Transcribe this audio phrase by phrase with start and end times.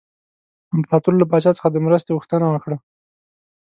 [0.75, 2.77] امپراطور له پاچا څخه د مرستې غوښتنه وکړه.